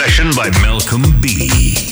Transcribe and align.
session 0.00 0.30
by 0.34 0.48
Malcolm 0.62 1.02
B. 1.20 1.89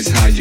is 0.00 0.08
how 0.08 0.26
you 0.28 0.39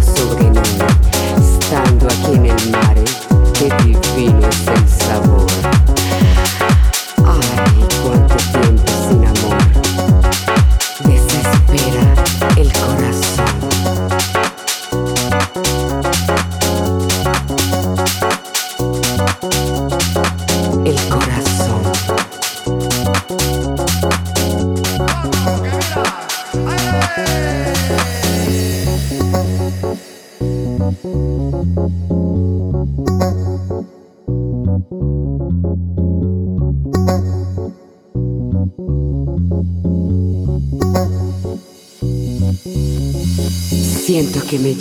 still 0.00 0.28
looking 0.28 0.51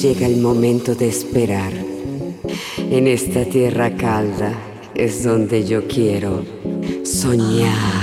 llega 0.02 0.26
el 0.26 0.38
momento 0.38 0.96
de 0.96 1.10
esperar. 1.10 1.72
En 2.90 3.08
esta 3.08 3.46
tierra 3.46 3.96
calda 3.96 4.54
es 4.96 5.24
donde 5.24 5.64
yo 5.64 5.88
quiero 5.88 6.44
soñar. 7.04 8.01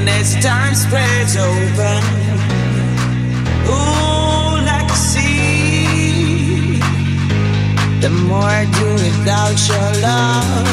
And 0.00 0.08
as 0.08 0.32
time 0.42 0.74
spreads 0.74 1.36
open, 1.36 2.02
ooh, 3.68 4.64
like 4.64 4.88
a 4.88 4.96
sea. 4.96 6.80
The 8.00 8.08
more 8.08 8.48
I 8.60 8.64
do 8.64 8.86
without 8.94 9.60
your 9.68 9.90
love, 10.00 10.68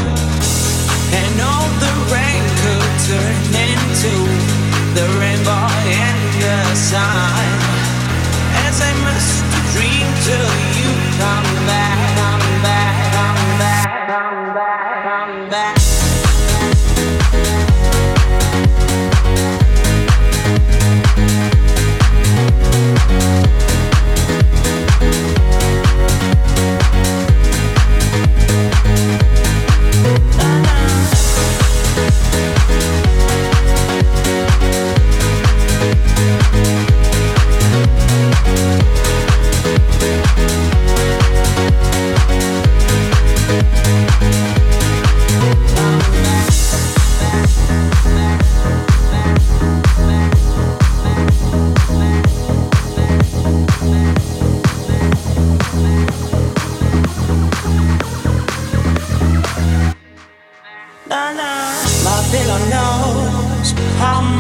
and 1.12 1.42
all 1.44 1.68
the 1.84 1.94
rain 2.16 2.44
could 2.64 2.94
turn 3.12 3.36
into 3.68 4.16
the 4.96 5.06
rainbow 5.20 5.68
and 5.92 6.20
the 6.40 6.76
sun. 6.76 7.48
As 8.64 8.80
I 8.80 8.94
must 9.04 9.44
dream 9.76 10.08
till 10.24 10.52
you 10.80 10.90
come. 11.20 11.47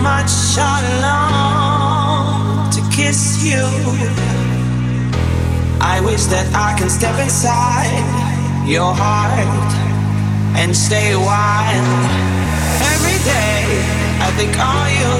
much 0.01 0.29
I 0.29 0.83
long 1.01 2.69
to 2.71 2.81
kiss 2.95 3.43
you. 3.43 3.65
I 5.79 6.01
wish 6.03 6.25
that 6.25 6.47
I 6.53 6.77
can 6.77 6.89
step 6.89 7.17
inside 7.19 8.67
your 8.67 8.93
heart 8.93 9.47
and 10.57 10.75
stay 10.75 11.15
wild. 11.15 12.09
Every 12.93 13.17
day 13.23 13.63
I 14.19 14.29
think 14.37 14.53
of 14.57 14.87
you 14.99 15.13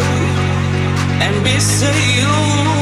and 1.21 1.43
miss 1.43 1.81
you. 1.81 2.76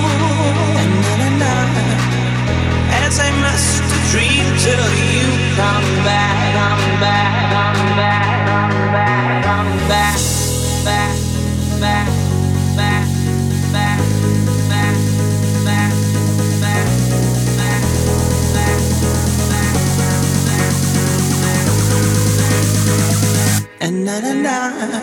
na 24.22 24.34
na 24.34 24.86
na. 24.88 25.00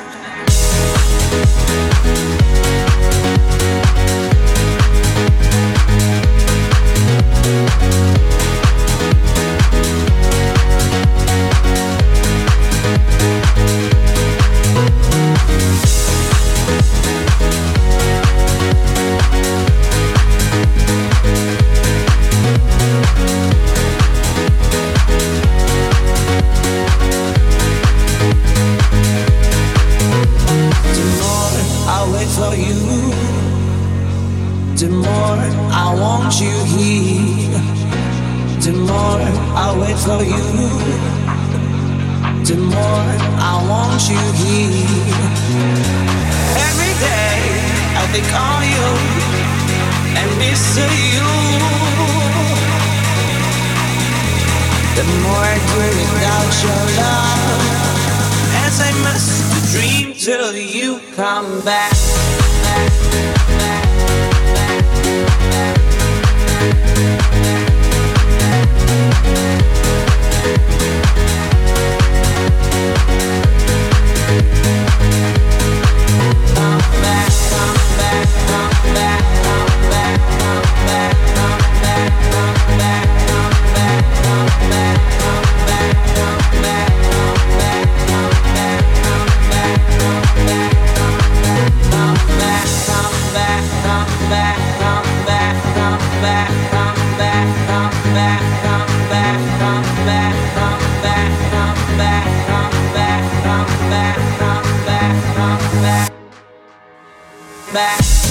back. 107.73 108.21